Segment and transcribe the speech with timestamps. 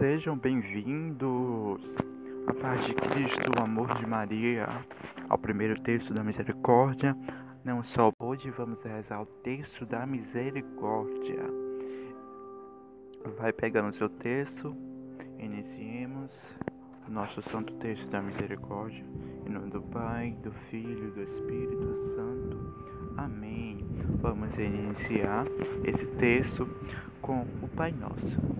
[0.00, 1.78] Sejam bem-vindos,
[2.46, 4.66] a paz de Cristo, o amor de Maria,
[5.28, 7.14] ao primeiro texto da misericórdia.
[7.62, 11.44] Não só hoje vamos rezar o texto da misericórdia.
[13.36, 14.74] Vai pegando o seu texto,
[15.38, 16.30] iniciemos
[17.06, 19.04] o nosso santo texto da misericórdia.
[19.44, 22.74] Em nome do Pai, do Filho e do Espírito Santo.
[23.18, 23.86] Amém.
[24.22, 25.44] Vamos iniciar
[25.84, 26.66] esse texto
[27.20, 28.59] com o Pai Nosso.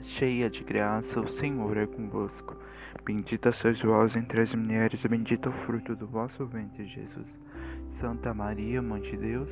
[0.00, 2.56] cheia de graça, o Senhor é convosco.
[3.04, 7.26] Bendita sois vós entre as mulheres, e bendito o fruto do vosso ventre, Jesus.
[8.00, 9.48] Santa Maria, Mãe de Deus,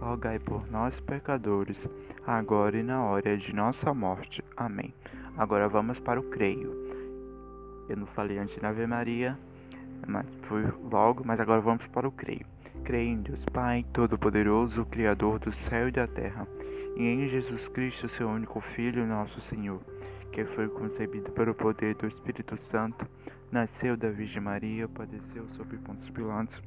[0.00, 1.78] rogai por nós, pecadores,
[2.26, 4.42] agora e na hora de nossa morte.
[4.56, 4.92] Amém.
[5.36, 6.72] Agora vamos para o creio.
[7.88, 9.38] Eu não falei antes na Ave Maria,
[10.06, 12.46] mas fui logo, mas agora vamos para o creio.
[12.84, 16.46] Creio em Deus Pai, Todo-Poderoso, Criador do céu e da terra,
[16.98, 19.80] e em Jesus Cristo, seu único Filho, nosso Senhor
[20.32, 23.04] que foi concebido pelo poder do Espírito Santo,
[23.50, 26.62] nasceu da Virgem Maria, padeceu sob Pontos Pilatos,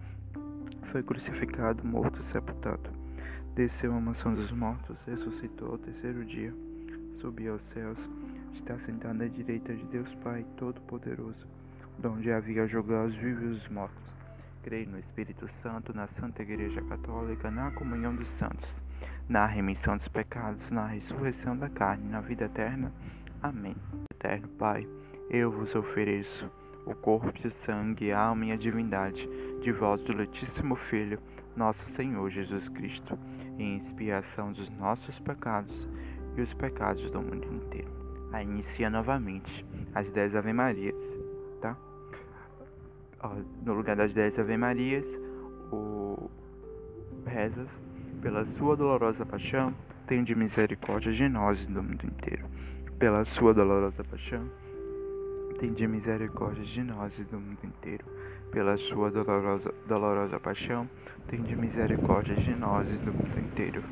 [0.91, 2.89] foi crucificado, morto e sepultado.
[3.55, 6.53] Desceu à mansão dos mortos, ressuscitou ao terceiro dia,
[7.21, 7.97] subiu aos céus,
[8.53, 11.47] está sentado à direita de Deus Pai Todo-Poderoso,
[11.97, 14.03] donde havia julgar os vivos e os mortos.
[14.63, 18.75] Creio no Espírito Santo, na Santa Igreja Católica, na comunhão dos santos,
[19.31, 22.91] na remissão dos pecados, na ressurreição da carne, na vida eterna.
[23.41, 23.77] Amém.
[24.13, 24.85] Eterno Pai,
[25.29, 26.51] eu vos ofereço
[26.85, 29.25] o corpo e o sangue, a alma e a divindade
[29.61, 31.17] de vosso Letíssimo Filho,
[31.55, 33.17] nosso Senhor Jesus Cristo,
[33.57, 35.87] em expiação dos nossos pecados
[36.35, 37.89] e os pecados do mundo inteiro.
[38.33, 39.65] Aí inicia novamente
[39.95, 40.95] as dez Ave Marias,
[41.61, 41.77] tá?
[43.63, 45.05] No lugar das dez Ave Marias,
[45.71, 46.29] o
[47.25, 47.69] rezas
[48.21, 49.73] pela sua dolorosa paixão,
[50.07, 52.45] tem de misericórdia de nós do mundo inteiro
[53.01, 54.47] pela sua dolorosa paixão,
[55.59, 58.05] tende misericórdia de nós do mundo inteiro.
[58.51, 60.87] Pela sua dolorosa, dolorosa paixão,
[61.27, 63.83] tende misericórdia de nós do mundo inteiro.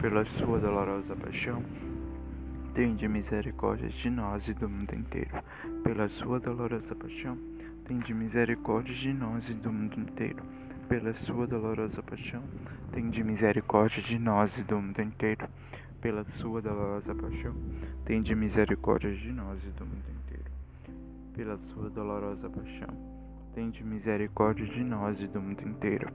[0.00, 1.62] Pela sua dolorosa paixão,
[2.74, 5.40] tende misericórdia de nós do mundo inteiro.
[5.84, 7.38] Pela sua dolorosa paixão,
[7.86, 10.42] tende misericórdia de nós do mundo inteiro.
[10.88, 12.42] Pela sua dolorosa paixão,
[12.92, 15.48] tende misericórdia de nós e do mundo inteiro
[16.06, 17.52] pela sua dolorosa paixão,
[18.04, 20.50] tende misericórdia de nós e do mundo inteiro.
[21.34, 22.96] Pela sua dolorosa paixão,
[23.54, 26.08] tende misericórdia de nós e do mundo inteiro.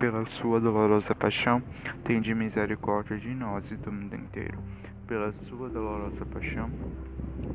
[0.00, 1.62] Pela sua dolorosa paixão,
[2.04, 4.58] tende misericórdia de nós e do mundo inteiro.
[5.06, 6.68] Pela sua dolorosa paixão,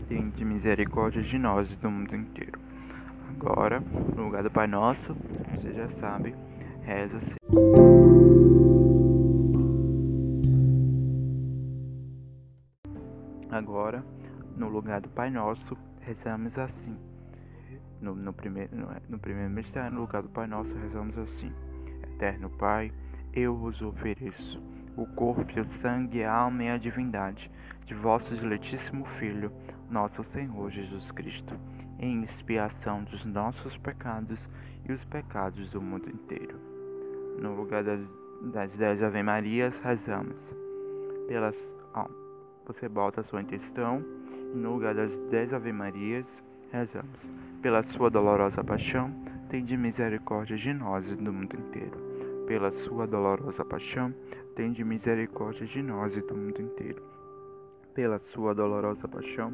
[0.07, 2.57] tende misericórdia de nós e do mundo inteiro.
[3.29, 3.81] Agora,
[4.15, 5.13] no lugar do Pai Nosso,
[5.55, 6.33] você já sabe,
[6.83, 7.35] reza-se.
[13.49, 14.03] Agora,
[14.55, 16.97] no lugar do Pai Nosso, rezamos assim.
[17.99, 21.51] No, no primeiro, no, no primeiro mistério, no lugar do Pai Nosso, rezamos assim:
[22.03, 22.91] Eterno Pai,
[23.33, 24.61] eu vos ofereço
[24.95, 27.49] o corpo, o sangue, a alma e a divindade
[27.85, 29.51] de vosso diletíssimo Filho,
[29.89, 31.53] nosso Senhor Jesus Cristo,
[31.99, 34.39] em expiação dos nossos pecados
[34.87, 36.70] e os pecados do mundo inteiro.
[37.39, 38.01] No lugar das,
[38.41, 40.61] das dez Ave Marias, rezamos
[41.27, 41.55] pelas.
[42.65, 44.03] Você bota a sua intenção
[44.53, 46.25] e no lugar das dez Ave Marias,
[46.71, 47.33] rezamos.
[47.61, 49.09] Pela sua dolorosa paixão,
[49.49, 51.97] tende misericórdia de nós e do mundo inteiro.
[52.47, 54.13] Pela sua dolorosa paixão,
[54.55, 57.01] tende misericórdia de nós e do mundo inteiro.
[57.93, 59.53] Pela sua dolorosa paixão,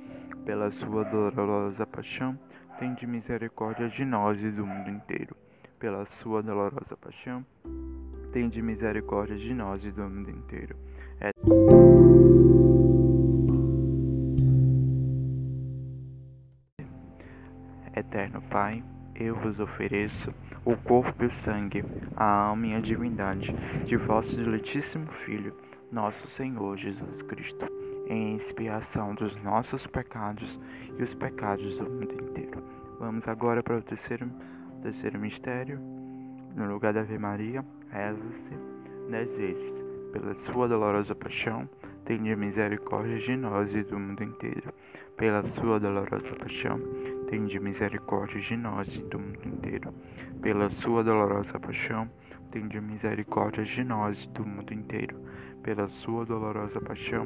[0.45, 2.37] Pela sua dolorosa paixão,
[2.79, 5.35] tende misericórdia de nós e do mundo inteiro.
[5.79, 7.45] Pela sua dolorosa paixão,
[8.31, 10.75] tende misericórdia de nós e do mundo inteiro
[11.21, 11.31] é...
[17.95, 18.83] Eterno Pai,
[19.15, 20.33] eu vos ofereço
[20.65, 21.83] o corpo e o sangue,
[22.15, 23.53] a alma e a divindade
[23.85, 25.55] de vosso diletíssimo Filho,
[25.91, 27.65] nosso Senhor Jesus Cristo,
[28.11, 30.59] em expiação dos nossos pecados
[30.99, 32.61] e os pecados do mundo inteiro.
[32.99, 34.29] Vamos agora para o terceiro,
[34.81, 35.79] terceiro mistério.
[36.53, 38.53] No lugar da Ave Maria, reza-se
[39.09, 39.83] dez vezes.
[40.11, 41.69] Pela sua dolorosa paixão,
[42.03, 44.73] tenha misericórdia de nós e do mundo inteiro.
[45.15, 46.81] Pela sua dolorosa paixão,
[47.29, 49.93] tende misericórdia de nós e do mundo inteiro.
[50.41, 52.09] Pela sua dolorosa paixão,
[52.51, 55.17] tende misericórdia de nós e do mundo inteiro.
[55.63, 57.25] Pela sua dolorosa paixão,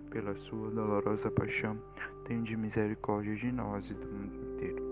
[0.11, 1.77] Pela sua dolorosa paixão,
[2.25, 4.83] tende misericórdia de nós e do mundo inteiro.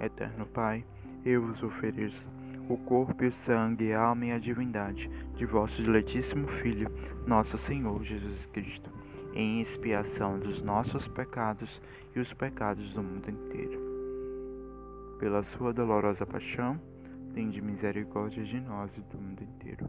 [0.00, 0.84] Eterno Pai,
[1.24, 2.24] eu vos ofereço
[2.68, 6.88] o corpo o sangue, a alma e a divindade de vosso diletíssimo Filho,
[7.26, 8.98] nosso Senhor Jesus Cristo
[9.34, 11.70] em expiação dos nossos pecados
[12.14, 13.80] e os pecados do mundo inteiro.
[15.18, 16.80] Pela sua dolorosa paixão,
[17.34, 19.88] tende misericórdia de nós e do mundo inteiro.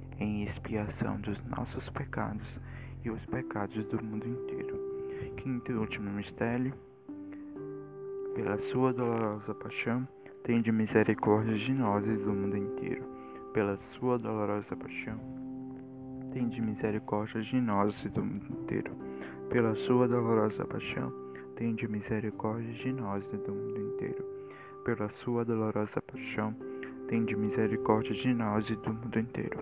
[0.21, 2.59] em expiação dos nossos pecados
[3.03, 4.79] e os pecados do mundo inteiro.
[5.37, 6.73] Quinto e último mistério,
[8.35, 10.07] pela sua dolorosa paixão,
[10.43, 13.03] tende misericórdia de nós e do mundo inteiro.
[13.53, 15.19] Pela sua dolorosa paixão,
[16.31, 18.95] tende misericórdia de nós e do mundo inteiro
[19.51, 21.11] pela sua dolorosa paixão,
[21.57, 24.25] tende misericórdia de nós e do mundo inteiro.
[24.85, 26.55] Pela sua dolorosa paixão,
[27.09, 29.61] tende misericórdia de nós e do mundo inteiro.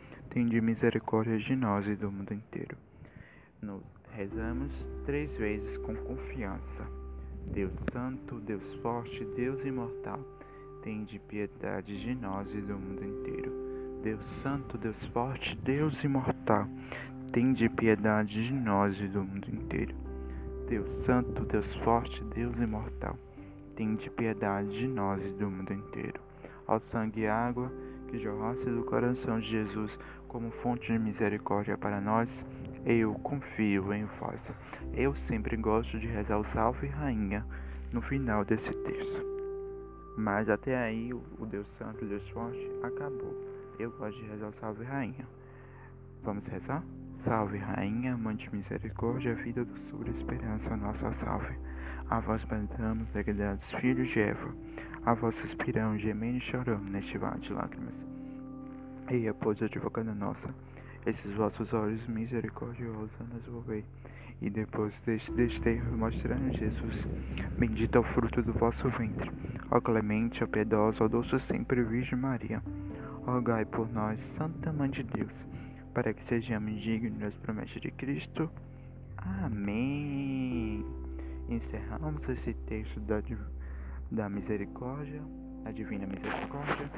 [0.31, 2.75] tende misericórdia de nós e do mundo inteiro.
[3.61, 4.71] Nos rezamos
[5.05, 6.85] três vezes com confiança.
[7.53, 10.19] Deus Santo, Deus Forte, Deus Imortal,
[10.83, 13.51] tende piedade de nós e do mundo inteiro.
[14.03, 16.67] Deus Santo, Deus Forte, Deus Imortal,
[17.31, 19.95] Tende piedade de nós e do mundo inteiro.
[20.67, 23.17] Deus Santo, Deus Forte, Deus Imortal,
[23.73, 26.19] tende piedade de nós e do mundo inteiro.
[26.67, 27.71] Ao sangue e água
[28.09, 29.97] que jorrasse do coração de Jesus
[30.31, 32.45] como fonte de misericórdia para nós,
[32.85, 34.41] eu confio em vós.
[34.93, 37.45] Eu sempre gosto de rezar o Salve Rainha
[37.91, 39.25] no final desse texto.
[40.17, 43.35] Mas até aí o Deus Santo, Deus Forte acabou.
[43.77, 45.27] Eu gosto de rezar o Salve Rainha.
[46.23, 46.81] Vamos rezar?
[47.19, 51.55] Salve, Rainha, Mãe de Misericórdia, vida, doçura e esperança, nossa salve.
[52.09, 54.55] A vós bradamos, degradados filhos de Eva,
[55.05, 58.10] a vós suspiramos, gemendo e choramos neste vale de lágrimas.
[59.11, 60.55] Eia, pois, advogada nossa,
[61.05, 63.83] esses vossos olhos misericordiosos nos volvei,
[64.41, 67.05] e depois deste desterro mostrando Jesus,
[67.57, 69.29] bendito é o fruto do vosso ventre.
[69.69, 72.63] Ó clemente, ó piedosa, ó doce sempre Virgem Maria,
[73.25, 75.45] rogai por nós, Santa Mãe de Deus,
[75.93, 78.49] para que sejamos dignos das promessas de Cristo.
[79.17, 80.85] Amém.
[81.49, 83.21] Encerramos esse texto da,
[84.09, 85.21] da misericórdia
[85.63, 86.89] da Divina Misericórdia.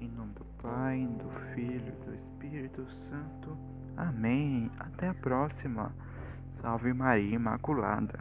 [0.00, 3.56] Em nome do Pai, do Filho e do Espírito Santo.
[3.96, 4.70] Amém.
[4.78, 5.92] Até a próxima.
[6.60, 8.20] Salve Maria Imaculada.